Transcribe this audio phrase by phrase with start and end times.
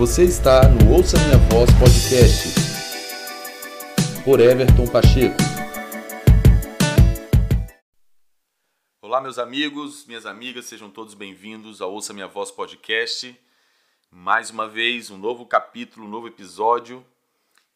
[0.00, 2.54] Você está no Ouça Minha Voz Podcast
[4.24, 5.36] por Everton Pacheco.
[9.02, 13.38] Olá, meus amigos, minhas amigas, sejam todos bem-vindos ao Ouça Minha Voz Podcast.
[14.10, 17.04] Mais uma vez, um novo capítulo, um novo episódio,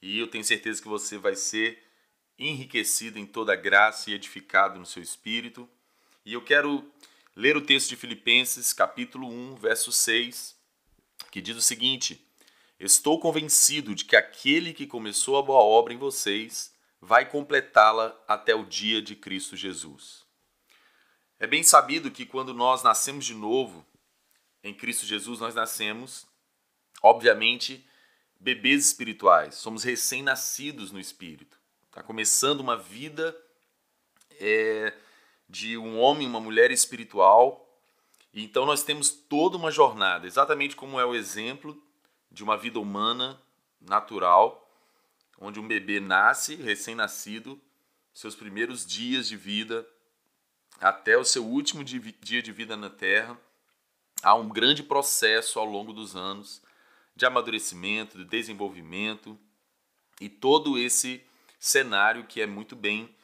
[0.01, 1.79] e eu tenho certeza que você vai ser
[2.39, 5.69] enriquecido em toda graça e edificado no seu espírito.
[6.25, 6.91] E eu quero
[7.37, 10.64] ler o texto de Filipenses, capítulo 1, verso 6,
[11.35, 12.25] que diz o seguinte:
[12.79, 18.55] Estou convencido de que aquele que começou a boa obra em vocês vai completá-la até
[18.55, 20.23] o dia de Cristo Jesus.
[21.41, 23.85] É bem sabido que quando nós nascemos de novo,
[24.63, 26.25] em Cristo Jesus, nós nascemos,
[27.03, 27.85] obviamente,
[28.39, 31.59] bebês espirituais, somos recém-nascidos no Espírito.
[31.89, 33.37] Está começando uma vida
[34.39, 34.97] é,
[35.49, 37.64] de um homem uma mulher espiritual.
[38.35, 41.81] Então nós temos toda uma jornada, exatamente como é o exemplo
[42.31, 43.41] de uma vida humana
[43.81, 44.69] natural,
[45.39, 47.61] onde um bebê nasce, recém-nascido,
[48.13, 49.87] seus primeiros dias de vida
[50.81, 53.39] até o seu último dia de vida na Terra,
[54.23, 56.61] há um grande processo ao longo dos anos
[57.15, 59.39] de amadurecimento, de desenvolvimento
[60.21, 61.25] e todo esse
[61.61, 63.15] cenário que é muito bem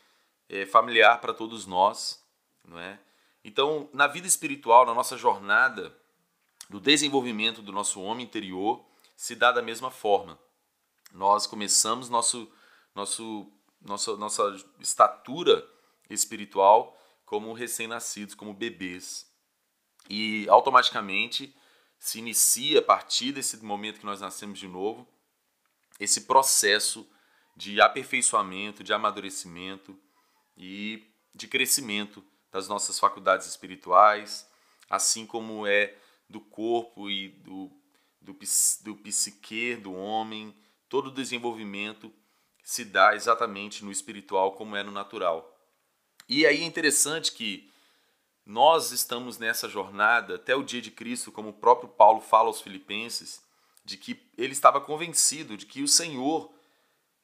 [0.49, 2.25] é, familiar para todos nós,
[2.65, 3.01] não é?
[3.45, 5.97] Então, na vida espiritual, na nossa jornada
[6.69, 8.85] do desenvolvimento do nosso homem interior,
[9.17, 10.39] se dá da mesma forma.
[11.13, 12.51] Nós começamos nosso,
[12.95, 15.67] nosso, nossa, nossa estatura
[16.09, 19.29] espiritual como recém-nascidos, como bebês.
[20.09, 21.55] E automaticamente
[21.99, 25.07] se inicia a partir desse momento que nós nascemos de novo,
[25.99, 27.07] esse processo
[27.55, 29.99] de aperfeiçoamento, de amadurecimento,
[30.61, 31.03] e
[31.35, 34.49] de crescimento das nossas faculdades espirituais,
[34.89, 35.97] assim como é
[36.29, 37.71] do corpo e do,
[38.21, 40.55] do, do psique do homem,
[40.89, 42.13] todo o desenvolvimento
[42.63, 45.57] se dá exatamente no espiritual como é no natural.
[46.29, 47.71] E aí é interessante que
[48.47, 52.61] nós estamos nessa jornada até o dia de Cristo, como o próprio Paulo fala aos
[52.61, 53.43] Filipenses,
[53.85, 56.53] de que ele estava convencido de que o Senhor,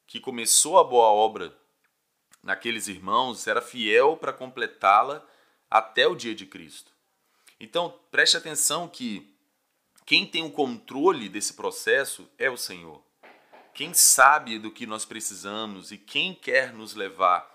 [0.06, 1.56] que começou a boa obra
[2.47, 5.27] naqueles irmãos era fiel para completá-la
[5.69, 6.93] até o dia de Cristo.
[7.59, 9.34] Então, preste atenção que
[10.07, 13.03] quem tem o controle desse processo é o Senhor.
[13.75, 17.53] Quem sabe do que nós precisamos e quem quer nos levar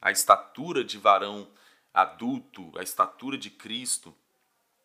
[0.00, 1.48] à estatura de varão
[1.92, 4.14] adulto, à estatura de Cristo,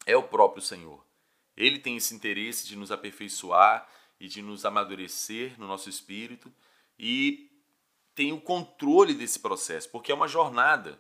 [0.03, 1.06] é o próprio Senhor.
[1.56, 3.88] Ele tem esse interesse de nos aperfeiçoar
[4.19, 6.52] e de nos amadurecer no nosso espírito
[6.97, 7.53] e
[8.16, 11.00] tem o controle desse processo, porque é uma jornada.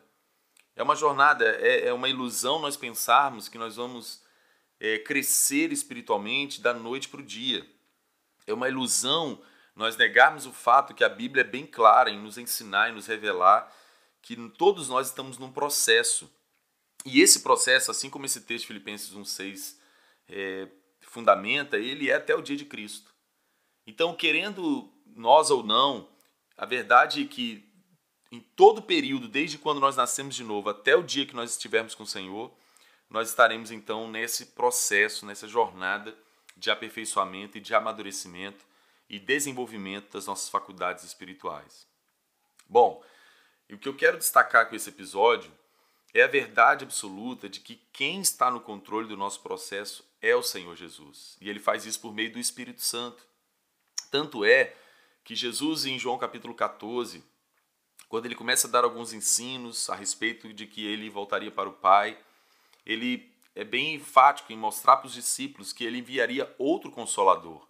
[0.75, 4.23] É uma jornada, é, é uma ilusão nós pensarmos que nós vamos
[4.79, 7.65] é, crescer espiritualmente da noite para o dia.
[8.47, 9.41] É uma ilusão
[9.75, 13.07] nós negarmos o fato que a Bíblia é bem clara em nos ensinar e nos
[13.07, 13.71] revelar
[14.21, 16.31] que todos nós estamos num processo.
[17.05, 19.77] E esse processo, assim como esse texto de Filipenses 1,6
[20.29, 20.67] é,
[21.01, 23.13] fundamenta, ele é até o dia de Cristo.
[23.85, 26.07] Então, querendo nós ou não,
[26.57, 27.69] a verdade é que
[28.31, 31.93] em todo período, desde quando nós nascemos de novo até o dia que nós estivermos
[31.93, 32.51] com o Senhor,
[33.09, 36.17] nós estaremos então nesse processo, nessa jornada
[36.57, 38.65] de aperfeiçoamento e de amadurecimento
[39.07, 41.87] e desenvolvimento das nossas faculdades espirituais.
[42.67, 43.03] Bom,
[43.69, 45.51] e o que eu quero destacar com esse episódio
[46.13, 50.41] é a verdade absoluta de que quem está no controle do nosso processo é o
[50.43, 51.37] Senhor Jesus.
[51.41, 53.23] E ele faz isso por meio do Espírito Santo.
[54.09, 54.75] Tanto é
[55.23, 57.23] que Jesus, em João capítulo 14,
[58.09, 61.73] quando ele começa a dar alguns ensinos a respeito de que ele voltaria para o
[61.73, 62.17] Pai,
[62.85, 67.67] ele é bem enfático em mostrar para os discípulos que ele enviaria outro consolador,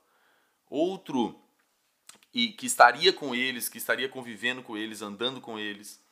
[0.69, 1.40] outro
[2.34, 6.03] e que estaria com eles, que estaria convivendo com eles, andando com eles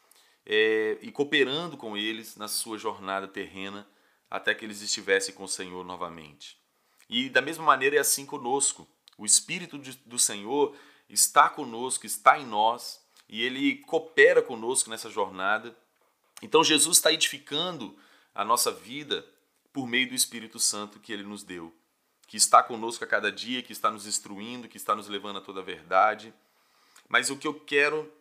[0.45, 3.87] é, e cooperando com eles na sua jornada terrena
[4.29, 6.57] até que eles estivessem com o Senhor novamente.
[7.09, 8.87] E da mesma maneira é assim conosco.
[9.17, 10.75] O Espírito do Senhor
[11.13, 15.75] está conosco, está em nós e ele coopera conosco nessa jornada.
[16.41, 17.97] Então Jesus está edificando
[18.33, 19.25] a nossa vida
[19.73, 21.73] por meio do Espírito Santo que ele nos deu,
[22.27, 25.41] que está conosco a cada dia, que está nos instruindo, que está nos levando a
[25.41, 26.33] toda a verdade.
[27.07, 28.11] Mas o que eu quero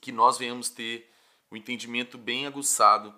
[0.00, 1.10] que nós venhamos ter
[1.50, 3.14] o entendimento bem aguçado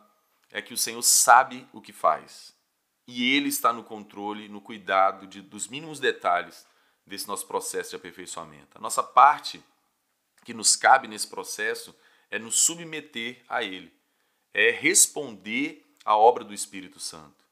[0.50, 2.54] é que o Senhor sabe o que faz.
[3.06, 6.66] E Ele está no controle, no cuidado de, dos mínimos detalhes
[7.10, 8.78] desse nosso processo de aperfeiçoamento.
[8.78, 9.62] A nossa parte
[10.44, 11.94] que nos cabe nesse processo
[12.30, 13.92] é nos submeter a Ele,
[14.54, 17.44] é responder à obra do Espírito Santo.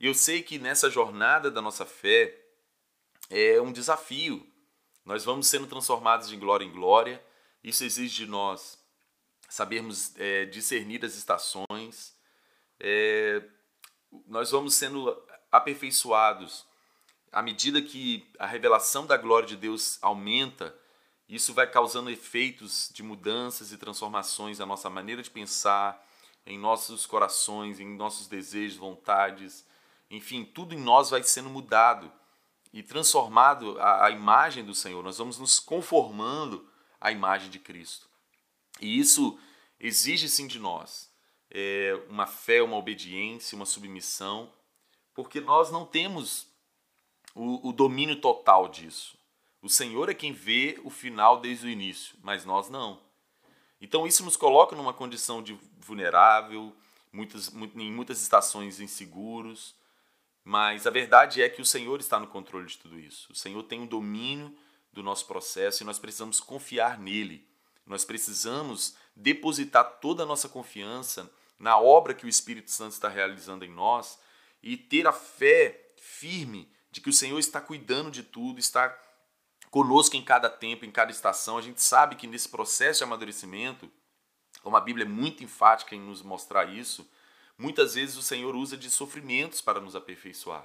[0.00, 2.40] E eu sei que nessa jornada da nossa fé,
[3.30, 4.46] é um desafio.
[5.04, 7.22] Nós vamos sendo transformados de glória em glória.
[7.62, 8.78] Isso exige de nós
[9.48, 12.14] sabermos é, discernir as estações.
[12.78, 13.42] É,
[14.26, 15.16] nós vamos sendo
[15.50, 16.66] aperfeiçoados
[17.34, 20.72] à medida que a revelação da glória de Deus aumenta.
[21.28, 26.00] Isso vai causando efeitos de mudanças e transformações na nossa maneira de pensar,
[26.46, 29.66] em nossos corações, em nossos desejos, vontades,
[30.08, 32.12] enfim, tudo em nós vai sendo mudado
[32.72, 35.02] e transformado à, imagem do Senhor.
[35.02, 36.70] Nós vamos nos conformando
[37.00, 38.08] à imagem de Cristo.
[38.80, 39.36] E isso
[39.80, 41.10] exige sim de nós
[41.50, 44.52] é, uma fé, uma obediência, uma submissão,
[45.12, 46.53] porque nós não temos
[47.34, 49.18] o, o domínio total disso.
[49.60, 53.00] O Senhor é quem vê o final desde o início, mas nós não.
[53.80, 56.74] Então isso nos coloca numa condição de vulnerável,
[57.12, 59.74] muitas, em muitas estações inseguros,
[60.44, 63.32] mas a verdade é que o Senhor está no controle de tudo isso.
[63.32, 64.54] O Senhor tem o domínio
[64.92, 67.48] do nosso processo e nós precisamos confiar nele.
[67.86, 73.64] Nós precisamos depositar toda a nossa confiança na obra que o Espírito Santo está realizando
[73.64, 74.18] em nós
[74.62, 78.96] e ter a fé firme de que o Senhor está cuidando de tudo, está
[79.68, 81.58] conosco em cada tempo, em cada estação.
[81.58, 83.90] A gente sabe que nesse processo de amadurecimento,
[84.62, 87.10] como a Bíblia é muito enfática em nos mostrar isso,
[87.58, 90.64] muitas vezes o Senhor usa de sofrimentos para nos aperfeiçoar,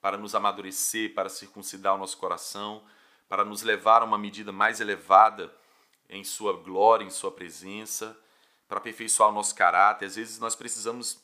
[0.00, 2.82] para nos amadurecer, para circuncidar o nosso coração,
[3.28, 5.54] para nos levar a uma medida mais elevada
[6.08, 8.18] em Sua glória, em Sua presença,
[8.66, 10.06] para aperfeiçoar o nosso caráter.
[10.06, 11.22] Às vezes nós precisamos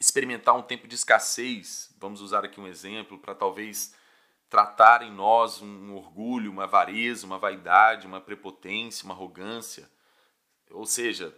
[0.00, 3.94] experimentar um tempo de escassez, vamos usar aqui um exemplo, para talvez
[4.48, 9.90] tratar em nós um orgulho, uma avareza, uma vaidade, uma prepotência, uma arrogância.
[10.70, 11.36] Ou seja,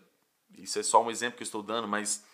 [0.56, 2.24] isso é só um exemplo que eu estou dando, mas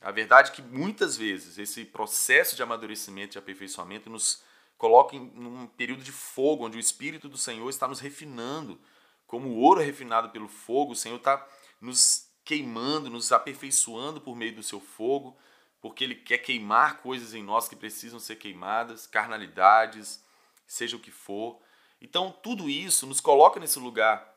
[0.00, 4.42] a verdade é que muitas vezes esse processo de amadurecimento e aperfeiçoamento nos
[4.76, 8.80] coloca em um período de fogo, onde o Espírito do Senhor está nos refinando.
[9.26, 11.46] Como o ouro é refinado pelo fogo, o Senhor está
[11.80, 15.36] nos queimando, nos aperfeiçoando por meio do seu fogo,
[15.84, 20.24] porque Ele quer queimar coisas em nós que precisam ser queimadas, carnalidades,
[20.66, 21.60] seja o que for.
[22.00, 24.34] Então, tudo isso nos coloca nesse lugar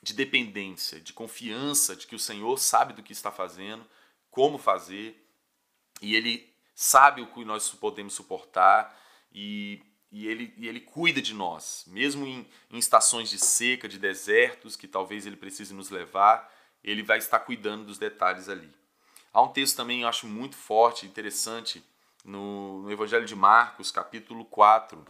[0.00, 3.84] de dependência, de confiança de que o Senhor sabe do que está fazendo,
[4.30, 5.28] como fazer,
[6.00, 8.96] e Ele sabe o que nós podemos suportar,
[9.32, 13.98] e, e, ele, e ele cuida de nós, mesmo em, em estações de seca, de
[13.98, 16.48] desertos, que talvez Ele precise nos levar,
[16.84, 18.72] Ele vai estar cuidando dos detalhes ali.
[19.36, 21.84] Há um texto também, eu acho muito forte, interessante,
[22.24, 25.06] no, no Evangelho de Marcos, capítulo 4,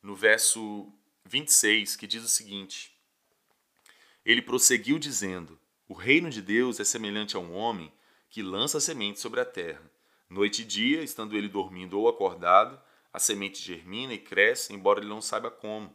[0.00, 0.86] no verso
[1.24, 2.96] 26, que diz o seguinte:
[4.24, 5.58] Ele prosseguiu dizendo:
[5.88, 7.92] O reino de Deus é semelhante a um homem
[8.28, 9.82] que lança semente sobre a terra.
[10.28, 12.80] Noite e dia, estando ele dormindo ou acordado,
[13.12, 15.92] a semente germina e cresce, embora ele não saiba como.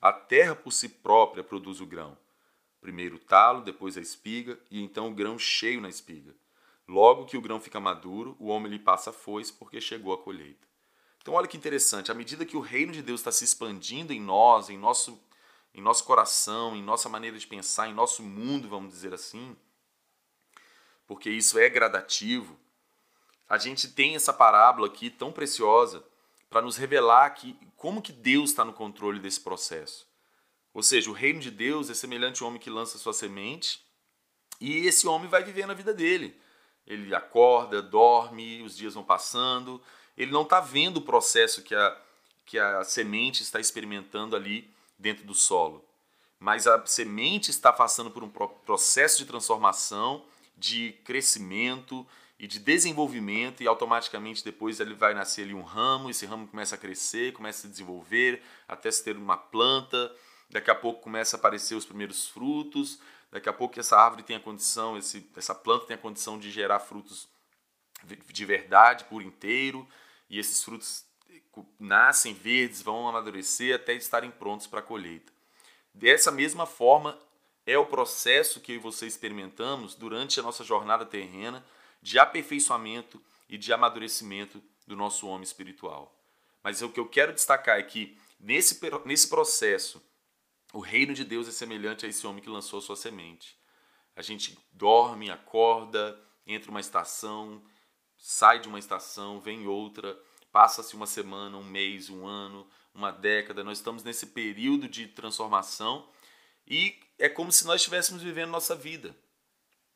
[0.00, 2.16] A terra por si própria produz o grão.
[2.82, 6.34] Primeiro o talo, depois a espiga, e então o grão cheio na espiga.
[6.86, 10.18] Logo que o grão fica maduro, o homem lhe passa a foice, porque chegou a
[10.18, 10.66] colheita.
[11.22, 14.20] Então, olha que interessante, à medida que o reino de Deus está se expandindo em
[14.20, 15.16] nós, em nosso,
[15.72, 19.56] em nosso coração, em nossa maneira de pensar, em nosso mundo, vamos dizer assim,
[21.06, 22.58] porque isso é gradativo,
[23.48, 26.02] a gente tem essa parábola aqui tão preciosa
[26.50, 30.11] para nos revelar que como que Deus está no controle desse processo.
[30.74, 33.84] Ou seja, o reino de Deus é semelhante ao homem que lança sua semente
[34.60, 36.40] e esse homem vai viver na vida dele.
[36.86, 39.82] Ele acorda, dorme, os dias vão passando,
[40.16, 42.00] ele não está vendo o processo que a,
[42.46, 45.84] que a semente está experimentando ali dentro do solo.
[46.38, 50.24] Mas a semente está passando por um processo de transformação,
[50.56, 52.06] de crescimento
[52.38, 56.74] e de desenvolvimento, e automaticamente depois ele vai nascer ali um ramo, esse ramo começa
[56.74, 60.12] a crescer, começa a se desenvolver, até se ter uma planta,
[60.52, 64.36] daqui a pouco começa a aparecer os primeiros frutos, daqui a pouco essa árvore tem
[64.36, 67.26] a condição, esse, essa planta tem a condição de gerar frutos
[68.04, 69.88] de verdade por inteiro,
[70.28, 71.04] e esses frutos
[71.78, 75.32] nascem verdes, vão amadurecer até estarem prontos para a colheita.
[75.94, 77.18] Dessa mesma forma,
[77.66, 81.64] é o processo que eu e você experimentamos durante a nossa jornada terrena
[82.00, 86.12] de aperfeiçoamento e de amadurecimento do nosso homem espiritual.
[86.62, 90.02] Mas o que eu quero destacar é que nesse, nesse processo,
[90.72, 93.56] o reino de Deus é semelhante a esse homem que lançou sua semente.
[94.16, 97.62] A gente dorme, acorda, entra uma estação,
[98.16, 100.18] sai de uma estação, vem outra,
[100.50, 103.64] passa-se uma semana, um mês, um ano, uma década.
[103.64, 106.08] Nós estamos nesse período de transformação
[106.66, 109.14] e é como se nós estivéssemos vivendo nossa vida.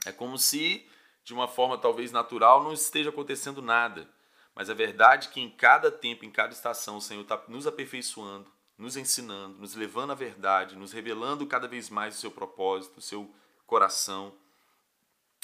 [0.04, 0.86] É como se,
[1.24, 4.08] de uma forma talvez natural, não esteja acontecendo nada.
[4.54, 7.66] Mas a verdade é que em cada tempo, em cada estação, o Senhor está nos
[7.66, 12.98] aperfeiçoando, nos ensinando, nos levando à verdade, nos revelando cada vez mais o seu propósito,
[12.98, 13.32] o seu
[13.66, 14.34] coração.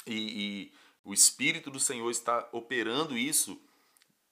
[0.05, 0.71] E, e
[1.03, 3.59] o Espírito do Senhor está operando isso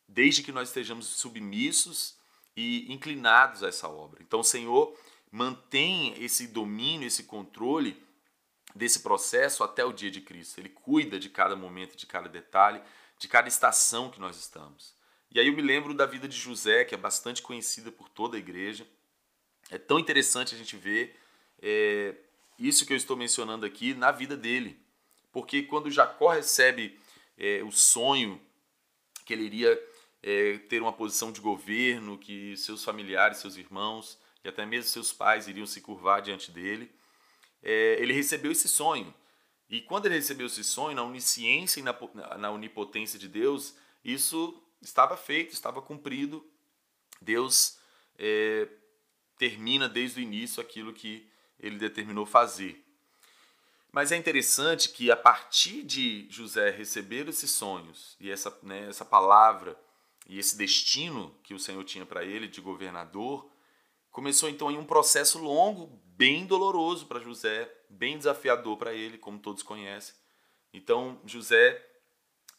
[0.07, 2.15] desde que nós estejamos submissos
[2.55, 4.21] e inclinados a essa obra.
[4.21, 4.95] Então o Senhor
[5.31, 8.01] mantém esse domínio, esse controle
[8.75, 10.59] desse processo até o dia de Cristo.
[10.59, 12.81] Ele cuida de cada momento, de cada detalhe,
[13.17, 14.93] de cada estação que nós estamos.
[15.33, 18.35] E aí eu me lembro da vida de José, que é bastante conhecida por toda
[18.35, 18.85] a igreja.
[19.69, 21.15] É tão interessante a gente ver
[21.61, 22.15] é,
[22.59, 24.77] isso que eu estou mencionando aqui na vida dele.
[25.31, 26.99] Porque quando Jacó recebe
[27.37, 28.41] é, o sonho
[29.25, 29.81] que ele iria
[30.21, 35.13] é, ter uma posição de governo, que seus familiares, seus irmãos e até mesmo seus
[35.13, 36.91] pais iriam se curvar diante dele,
[37.63, 39.13] é, ele recebeu esse sonho.
[39.69, 41.93] E quando ele recebeu esse sonho, na onisciência e na,
[42.37, 46.45] na onipotência de Deus, isso estava feito, estava cumprido.
[47.21, 47.77] Deus
[48.17, 48.67] é,
[49.37, 52.83] termina desde o início aquilo que ele determinou fazer.
[53.91, 59.03] Mas é interessante que a partir de José receber esses sonhos e essa, né, essa
[59.03, 59.77] palavra
[60.27, 63.51] e esse destino que o Senhor tinha para ele de governador,
[64.09, 69.39] começou então em um processo longo, bem doloroso para José, bem desafiador para ele, como
[69.39, 70.15] todos conhecem.
[70.73, 71.85] Então José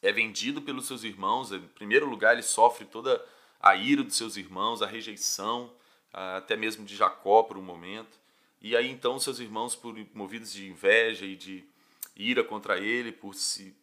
[0.03, 1.53] é vendido pelos seus irmãos.
[1.53, 3.25] Em primeiro lugar, ele sofre toda
[3.61, 5.73] a ira dos seus irmãos, a rejeição,
[6.13, 8.21] até mesmo de Jacó por um momento.
[8.61, 11.65] E aí então seus irmãos, por movidos de inveja e de
[12.17, 13.75] ira contra ele, por se,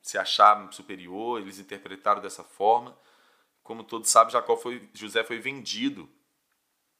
[0.00, 2.96] se achar superior, eles interpretaram dessa forma.
[3.62, 6.08] Como todos sabem, Jacó foi, José foi vendido,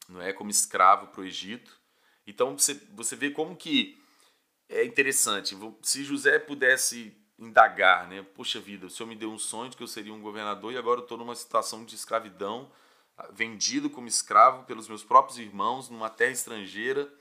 [0.08, 1.76] não é, como escravo para o Egito.
[2.24, 4.00] Então você, você vê como que
[4.68, 5.56] é interessante.
[5.82, 8.24] Se José pudesse indagar, né?
[8.34, 10.78] Poxa vida, o Senhor me deu um sonho de que eu seria um governador e
[10.78, 12.70] agora eu estou numa situação de escravidão,
[13.32, 17.12] vendido como escravo pelos meus próprios irmãos numa terra estrangeira.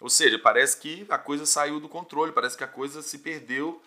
[0.00, 3.82] Ou seja, parece que a coisa saiu do controle, parece que a coisa se perdeu.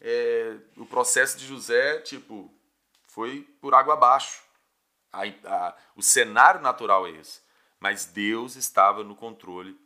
[0.00, 2.52] É, o processo de José, tipo,
[3.06, 4.42] foi por água abaixo.
[5.12, 7.40] A, a, o cenário natural é esse.
[7.78, 9.78] Mas Deus estava no controle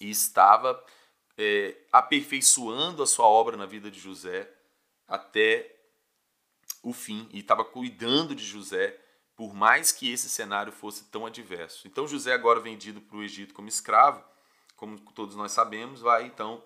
[0.00, 0.82] e estava
[1.36, 4.50] é, aperfeiçoando a sua obra na vida de José
[5.06, 5.74] até
[6.82, 8.98] o fim e estava cuidando de José
[9.36, 11.88] por mais que esse cenário fosse tão adverso.
[11.88, 14.22] Então José agora vendido para o Egito como escravo,
[14.76, 16.62] como todos nós sabemos, vai então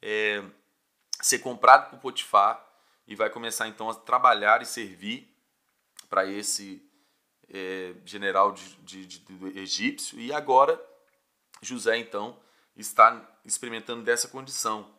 [0.00, 0.42] é,
[1.20, 2.64] ser comprado por Potifar
[3.06, 5.28] e vai começar então a trabalhar e servir
[6.08, 6.82] para esse
[7.48, 10.80] é, general de, de, de, egípcio e agora
[11.60, 12.38] José então
[12.76, 14.90] está experimentando dessa condição.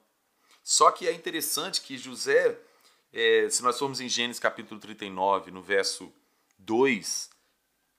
[0.64, 2.58] Só que é interessante que José,
[3.12, 6.14] é, se nós formos em Gênesis capítulo 39, no verso
[6.60, 7.30] 2,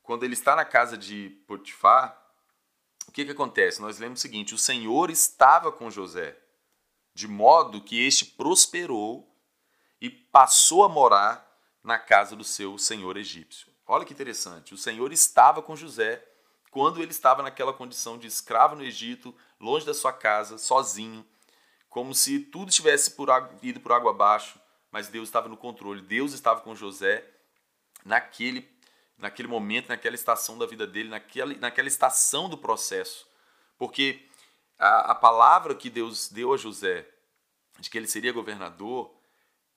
[0.03, 2.21] quando ele está na casa de Potifar,
[3.07, 3.81] o que, que acontece?
[3.81, 6.37] Nós lemos o seguinte: o Senhor estava com José,
[7.15, 9.31] de modo que este prosperou
[10.01, 11.45] e passou a morar
[11.83, 13.73] na casa do seu senhor egípcio.
[13.87, 16.27] Olha que interessante, o Senhor estava com José
[16.75, 21.25] quando ele estava naquela condição de escravo no Egito, longe da sua casa, sozinho,
[21.89, 23.29] como se tudo tivesse por
[23.63, 24.59] ido por água abaixo,
[24.91, 26.03] mas Deus estava no controle.
[26.03, 27.25] Deus estava com José
[28.05, 28.69] naquele,
[29.17, 33.25] naquele momento, naquela estação da vida dele, naquela, naquela estação do processo.
[33.79, 34.27] Porque
[34.77, 37.07] a, a palavra que Deus deu a José,
[37.79, 39.15] de que ele seria governador,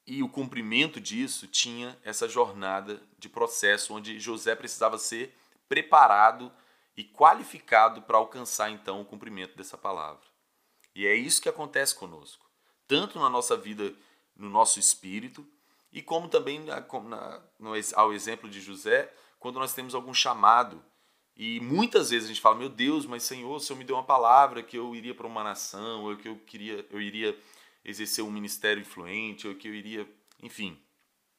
[0.08, 5.38] e o cumprimento disso tinha essa jornada de processo onde José precisava ser
[5.70, 6.52] preparado
[6.98, 10.26] e qualificado para alcançar então o cumprimento dessa palavra.
[10.96, 12.50] E é isso que acontece conosco,
[12.88, 13.94] tanto na nossa vida,
[14.36, 15.48] no nosso espírito,
[15.94, 20.84] e como também na, na, no, ao exemplo de José, quando nós temos algum chamado.
[21.36, 24.04] E muitas vezes a gente fala: Meu Deus, mas Senhor, o Senhor me deu uma
[24.04, 27.38] palavra que eu iria para uma nação, ou que eu queria, eu iria
[27.86, 30.10] exercer um ministério influente, ou que eu iria,
[30.42, 30.82] enfim,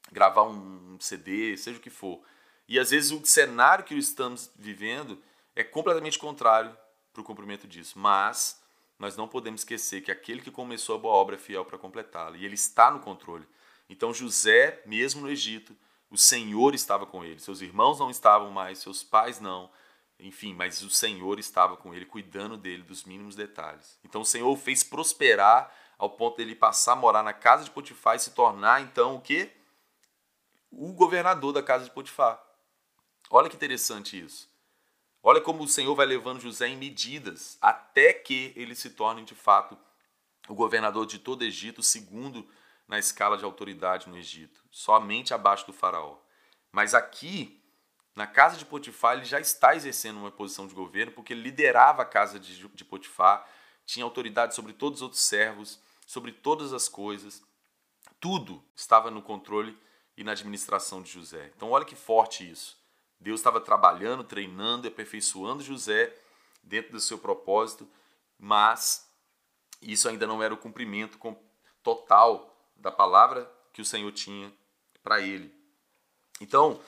[0.09, 2.23] gravar um CD, seja o que for.
[2.65, 5.21] E às vezes o cenário que estamos vivendo
[5.59, 6.75] é completamente contrário
[7.11, 7.99] para o cumprimento disso.
[7.99, 8.61] Mas
[8.97, 12.37] nós não podemos esquecer que aquele que começou a boa obra é fiel para completá-la.
[12.37, 13.45] E ele está no controle.
[13.89, 15.75] Então José, mesmo no Egito,
[16.09, 17.39] o Senhor estava com ele.
[17.39, 19.69] Seus irmãos não estavam mais, seus pais não.
[20.17, 23.99] Enfim, mas o Senhor estava com ele, cuidando dele dos mínimos detalhes.
[24.03, 27.71] Então o Senhor o fez prosperar ao ponto dele passar a morar na casa de
[27.71, 29.51] Potifar e se tornar então o quê?
[30.71, 32.41] O governador da casa de Potifar.
[33.29, 34.48] Olha que interessante isso.
[35.21, 39.35] Olha como o Senhor vai levando José em medidas até que ele se torne de
[39.35, 39.77] fato
[40.47, 42.47] o governador de todo Egito, segundo
[42.87, 46.17] na escala de autoridade no Egito, somente abaixo do faraó.
[46.71, 47.61] Mas aqui,
[48.15, 52.01] na casa de Potifar, ele já está exercendo uma posição de governo, porque ele liderava
[52.01, 53.47] a casa de, de Potifar,
[53.85, 57.43] tinha autoridade sobre todos os outros servos, sobre todas as coisas.
[58.19, 59.77] Tudo estava no controle
[60.17, 61.51] e na administração de José.
[61.55, 62.78] Então, olha que forte isso.
[63.19, 66.15] Deus estava trabalhando, treinando e aperfeiçoando José
[66.63, 67.87] dentro do seu propósito,
[68.37, 69.09] mas
[69.81, 71.19] isso ainda não era o cumprimento
[71.83, 74.51] total da palavra que o Senhor tinha
[75.03, 75.53] para ele.
[76.41, 76.79] Então,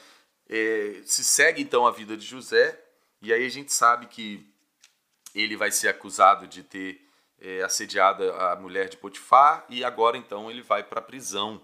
[0.47, 2.79] é, se segue então a vida de José,
[3.21, 4.47] e aí a gente sabe que
[5.33, 7.07] ele vai ser acusado de ter
[7.39, 11.61] é, assediado a mulher de Potifar, e agora então ele vai para a prisão.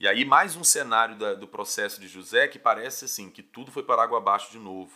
[0.00, 3.72] E aí mais um cenário da, do processo de José que parece assim, que tudo
[3.72, 4.92] foi para água abaixo de novo.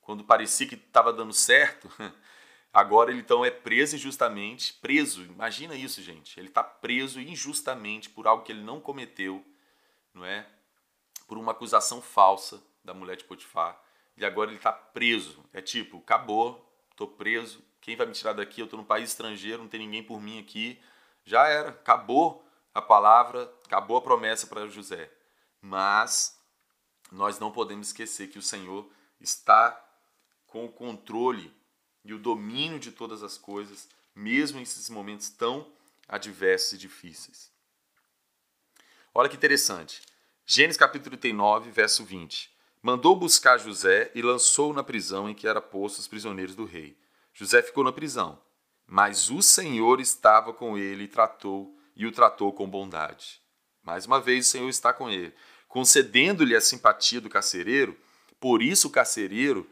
[0.00, 1.90] Quando parecia que estava dando certo,
[2.72, 8.28] agora ele então é preso injustamente, preso, imagina isso gente, ele está preso injustamente por
[8.28, 9.44] algo que ele não cometeu,
[10.12, 10.46] não é?
[11.26, 13.80] Por uma acusação falsa da mulher de Potifar,
[14.16, 15.44] e agora ele está preso.
[15.52, 18.60] É tipo, acabou, estou preso, quem vai me tirar daqui?
[18.60, 20.80] Eu estou num país estrangeiro, não tem ninguém por mim aqui.
[21.24, 25.10] Já era, acabou a palavra, acabou a promessa para José.
[25.60, 26.38] Mas
[27.10, 28.88] nós não podemos esquecer que o Senhor
[29.20, 29.80] está
[30.46, 31.52] com o controle
[32.04, 35.66] e o domínio de todas as coisas, mesmo em esses momentos tão
[36.08, 37.50] adversos e difíceis.
[39.12, 40.02] Olha que interessante.
[40.46, 42.54] Gênesis capítulo 39, verso 20.
[42.80, 46.96] Mandou buscar José e lançou-o na prisão em que era posto os prisioneiros do rei.
[47.32, 48.40] José ficou na prisão,
[48.86, 53.43] mas o Senhor estava com ele e tratou e o tratou com bondade.
[53.84, 55.32] Mais uma vez, o Senhor está com ele,
[55.68, 57.96] concedendo-lhe a simpatia do carcereiro.
[58.40, 59.68] Por isso, o carcereiro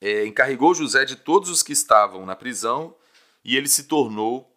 [0.00, 2.94] é, encarregou José de todos os que estavam na prisão
[3.42, 4.54] e ele se tornou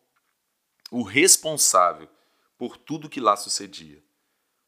[0.92, 2.10] o responsável
[2.58, 4.04] por tudo que lá sucedia.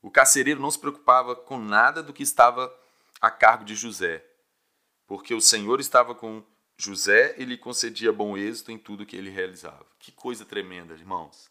[0.02, 2.74] O carcereiro não se preocupava com nada do que estava
[3.20, 4.26] a cargo de José,
[5.06, 6.42] porque o Senhor estava com
[6.78, 9.86] José e lhe concedia bom êxito em tudo que ele realizava.
[10.00, 11.50] Que coisa tremenda, irmãos.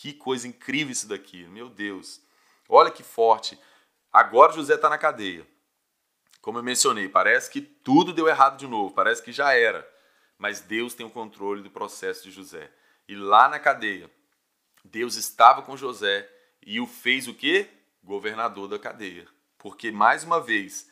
[0.00, 2.22] Que coisa incrível isso daqui, meu Deus.
[2.66, 3.60] Olha que forte.
[4.10, 5.46] Agora José está na cadeia.
[6.40, 9.86] Como eu mencionei, parece que tudo deu errado de novo, parece que já era.
[10.38, 12.72] Mas Deus tem o controle do processo de José.
[13.06, 14.10] E lá na cadeia,
[14.82, 16.26] Deus estava com José
[16.64, 17.68] e o fez o quê?
[18.02, 19.28] Governador da cadeia.
[19.58, 20.90] Porque, mais uma vez,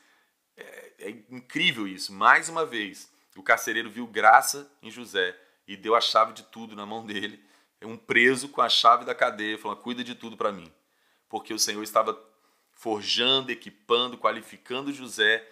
[0.55, 5.35] é, é incrível isso, mais uma vez, o carcereiro viu graça em José
[5.67, 7.49] e deu a chave de tudo na mão dele
[7.87, 10.71] um preso com a chave da cadeia, falando: cuida de tudo para mim.
[11.29, 12.19] Porque o Senhor estava
[12.73, 15.47] forjando, equipando, qualificando José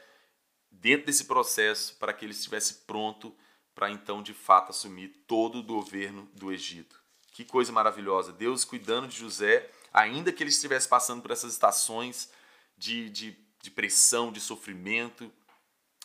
[0.71, 3.35] dentro desse processo para que ele estivesse pronto
[3.75, 6.99] para então de fato assumir todo o governo do Egito.
[7.33, 8.33] Que coisa maravilhosa!
[8.33, 12.31] Deus cuidando de José, ainda que ele estivesse passando por essas estações
[12.79, 15.31] de, de, de pressão, de sofrimento,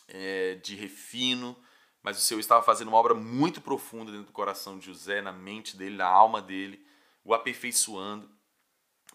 [0.08, 1.56] é, de refino,
[2.02, 5.32] mas o Senhor estava fazendo uma obra muito profunda dentro do coração de José, na
[5.32, 6.84] mente dele, na alma dele,
[7.24, 8.28] o aperfeiçoando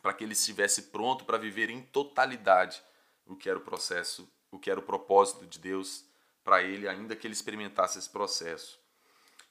[0.01, 2.81] para que ele estivesse pronto para viver em totalidade
[3.25, 6.05] o que era o processo, o que era o propósito de Deus
[6.43, 8.79] para ele, ainda que ele experimentasse esse processo.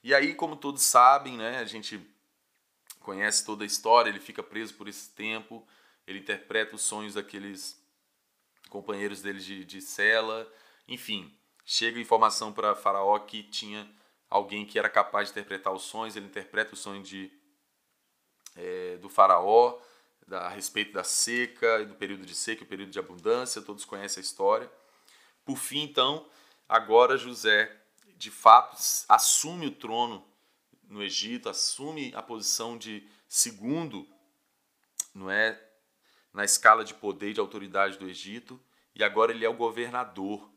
[0.03, 2.01] E aí, como todos sabem, né, a gente
[3.01, 5.65] conhece toda a história, ele fica preso por esse tempo,
[6.07, 7.79] ele interpreta os sonhos daqueles
[8.69, 10.51] companheiros dele de, de cela,
[10.87, 11.36] enfim,
[11.69, 13.87] chega informação para Faraó que tinha
[14.29, 17.29] alguém que era capaz de interpretar os sonhos, ele interpreta o sonho de,
[18.55, 19.77] é, do Faraó
[20.25, 23.83] da, a respeito da seca, do período de seca e o período de abundância, todos
[23.83, 24.71] conhecem a história.
[25.43, 26.25] Por fim, então,
[26.69, 27.69] agora José,
[28.15, 28.77] de fato,
[29.09, 30.25] assume o trono
[30.83, 34.07] no Egito, assume a posição de segundo,
[35.13, 35.61] não é,
[36.31, 38.57] na escala de poder e de autoridade do Egito,
[38.95, 40.49] e agora ele é o governador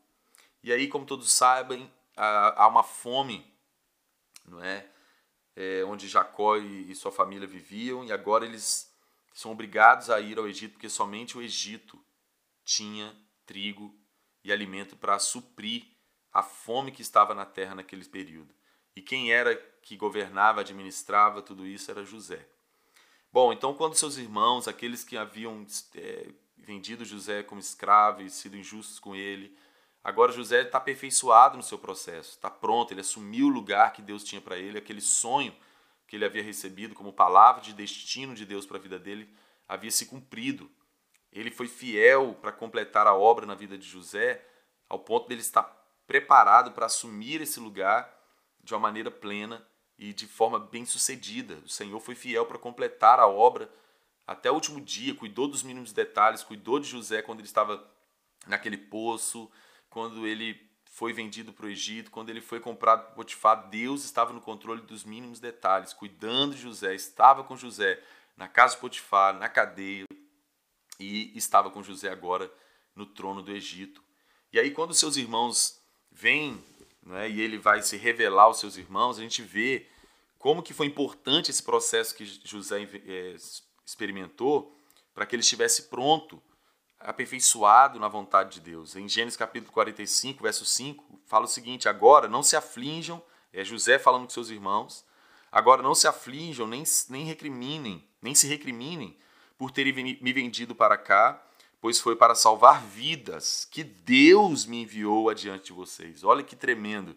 [0.63, 3.47] e aí, como todos sabem, há uma fome,
[4.45, 4.87] não é?
[5.57, 8.95] é onde Jacó e sua família viviam, e agora eles
[9.33, 12.03] são obrigados a ir ao Egito, porque somente o Egito
[12.65, 13.99] tinha trigo
[14.45, 15.85] e alimento para suprir
[16.33, 18.55] a fome que estava na terra naquele período.
[18.95, 22.47] E quem era que governava, administrava tudo isso era José.
[23.33, 28.57] Bom, então quando seus irmãos, aqueles que haviam é, vendido José como escravo e sido
[28.57, 29.57] injustos com ele,
[30.03, 34.25] Agora José está aperfeiçoado no seu processo, está pronto, ele assumiu o lugar que Deus
[34.25, 35.55] tinha para ele, aquele sonho
[36.07, 39.33] que ele havia recebido como palavra de destino de Deus para a vida dele
[39.69, 40.69] havia se cumprido.
[41.31, 44.45] Ele foi fiel para completar a obra na vida de José,
[44.89, 45.63] ao ponto dele estar
[46.07, 48.13] preparado para assumir esse lugar
[48.65, 49.65] de uma maneira plena
[49.97, 51.55] e de forma bem sucedida.
[51.65, 53.71] O Senhor foi fiel para completar a obra
[54.27, 57.89] até o último dia, cuidou dos mínimos detalhes, cuidou de José quando ele estava
[58.47, 59.49] naquele poço,
[59.91, 64.33] quando ele foi vendido para o Egito, quando ele foi comprado por Potifar, Deus estava
[64.33, 68.03] no controle dos mínimos detalhes, cuidando de José, estava com José
[68.37, 70.05] na casa de Potifar, na cadeia,
[70.99, 72.51] e estava com José agora
[72.95, 74.03] no trono do Egito.
[74.53, 76.63] E aí, quando seus irmãos vêm
[77.03, 79.87] né, e ele vai se revelar aos seus irmãos, a gente vê
[80.39, 83.37] como que foi importante esse processo que José é,
[83.85, 84.77] experimentou
[85.15, 86.43] para que ele estivesse pronto,
[87.01, 88.95] aperfeiçoado na vontade de Deus.
[88.95, 93.99] Em Gênesis capítulo 45, verso 5, fala o seguinte: Agora não se aflinjam, é José
[93.99, 95.05] falando com seus irmãos,
[95.51, 99.17] agora não se aflinjam, nem, nem recriminem, nem se recriminem
[99.57, 101.43] por terem me vendido para cá,
[101.81, 106.25] pois foi para salvar vidas que Deus me enviou adiante de vocês.
[106.25, 107.17] Olha que tremendo.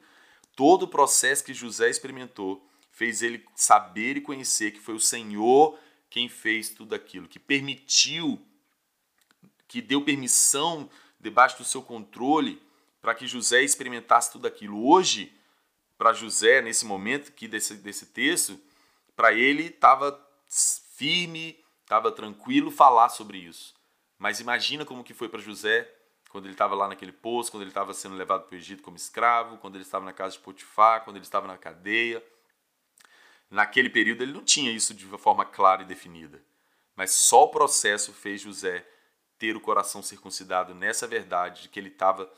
[0.55, 5.77] Todo o processo que José experimentou fez ele saber e conhecer que foi o Senhor
[6.09, 8.39] quem fez tudo aquilo, que permitiu,
[9.73, 10.87] que deu permissão
[11.19, 12.61] debaixo do seu controle
[13.01, 14.87] para que José experimentasse tudo aquilo.
[14.87, 15.33] Hoje,
[15.97, 18.61] para José, nesse momento aqui desse, desse texto,
[19.15, 20.15] para ele estava
[20.95, 23.73] firme, estava tranquilo falar sobre isso.
[24.19, 25.91] Mas imagina como que foi para José
[26.29, 28.95] quando ele estava lá naquele poço, quando ele estava sendo levado para o Egito como
[28.95, 32.23] escravo, quando ele estava na casa de Potifar, quando ele estava na cadeia.
[33.49, 36.39] Naquele período ele não tinha isso de uma forma clara e definida.
[36.95, 38.85] Mas só o processo fez José
[39.43, 42.31] ter o coração circuncidado nessa verdade de que ele estava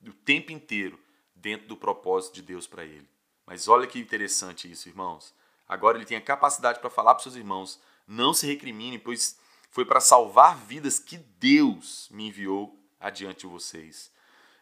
[0.00, 0.96] o tempo inteiro
[1.34, 3.08] dentro do propósito de Deus para ele.
[3.44, 5.34] Mas olha que interessante isso, irmãos.
[5.68, 9.36] Agora ele tem a capacidade para falar para seus irmãos: não se recriminem, pois
[9.72, 14.12] foi para salvar vidas que Deus me enviou adiante de vocês.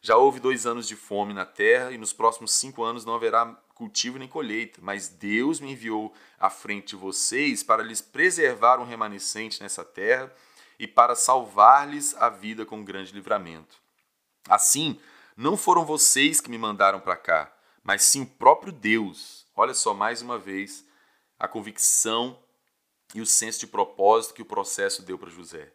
[0.01, 3.45] Já houve dois anos de fome na terra e nos próximos cinco anos não haverá
[3.75, 8.87] cultivo nem colheita, mas Deus me enviou à frente de vocês para lhes preservar um
[8.87, 10.35] remanescente nessa terra
[10.81, 13.77] e para salvar-lhes a vida com um grande livramento.
[14.49, 14.99] Assim,
[15.37, 17.53] não foram vocês que me mandaram para cá,
[17.85, 19.47] mas sim o próprio Deus.
[19.55, 20.85] Olha só, mais uma vez,
[21.39, 22.37] a convicção
[23.15, 25.73] e o senso de propósito que o processo deu para José.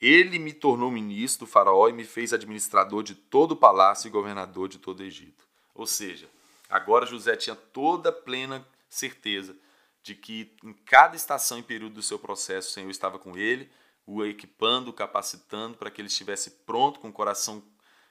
[0.00, 4.10] Ele me tornou ministro do faraó e me fez administrador de todo o palácio e
[4.10, 5.44] governador de todo o Egito.
[5.74, 6.28] Ou seja,
[6.72, 9.54] Agora José tinha toda a plena certeza
[10.02, 13.70] de que em cada estação e período do seu processo o Senhor estava com ele,
[14.06, 17.62] o equipando, capacitando para que ele estivesse pronto, com o coração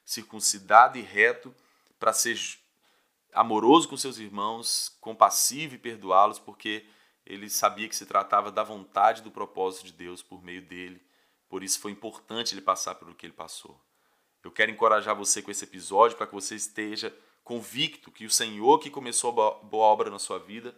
[0.06, 1.54] circuncidado e reto,
[2.00, 2.38] para ser
[3.34, 6.86] amoroso com seus irmãos, compassivo e perdoá-los, porque
[7.26, 11.02] ele sabia que se tratava da vontade do propósito de Deus por meio dele.
[11.48, 13.80] Por isso foi importante ele passar pelo que ele passou.
[14.44, 18.80] Eu quero encorajar você com esse episódio para que você esteja convicto que o Senhor
[18.80, 20.76] que começou a boa obra na sua vida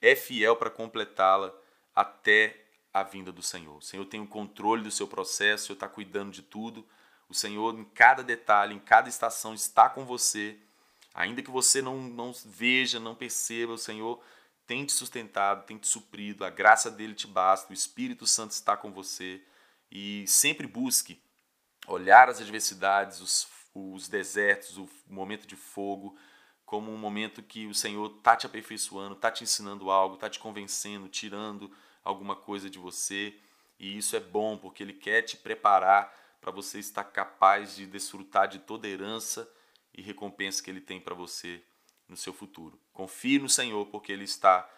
[0.00, 1.54] é fiel para completá-la
[1.94, 2.65] até
[3.00, 3.76] a vinda do Senhor.
[3.76, 6.86] O Senhor tem o controle do seu processo, o Senhor está cuidando de tudo.
[7.28, 10.56] O Senhor, em cada detalhe, em cada estação, está com você.
[11.14, 14.22] Ainda que você não, não veja, não perceba, o Senhor
[14.66, 18.76] tem te sustentado, tem te suprido, a graça dele te basta, o Espírito Santo está
[18.76, 19.42] com você.
[19.90, 21.20] E sempre busque
[21.86, 26.16] olhar as adversidades, os os desertos, o momento de fogo,
[26.64, 30.38] como um momento que o Senhor está te aperfeiçoando, está te ensinando algo, está te
[30.38, 31.70] convencendo, tirando
[32.06, 33.34] alguma coisa de você.
[33.78, 38.48] E isso é bom, porque Ele quer te preparar para você estar capaz de desfrutar
[38.48, 39.50] de toda a herança
[39.92, 41.62] e recompensa que Ele tem para você
[42.08, 42.80] no seu futuro.
[42.92, 44.68] Confie no Senhor, porque Ele está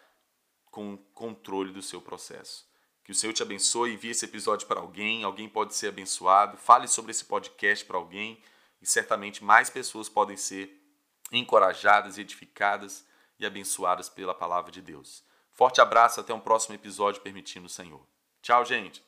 [0.71, 2.67] com controle do seu processo.
[3.05, 6.87] Que o Senhor te abençoe, envie esse episódio para alguém, alguém pode ser abençoado, fale
[6.87, 8.43] sobre esse podcast para alguém
[8.81, 10.79] e certamente mais pessoas podem ser
[11.33, 13.07] encorajadas, edificadas
[13.38, 15.25] e abençoadas pela palavra de Deus.
[15.59, 18.01] Forte abraço, até um próximo episódio, permitindo o Senhor.
[18.40, 19.03] Tchau, gente!